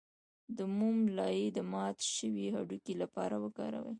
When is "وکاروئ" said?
3.43-3.89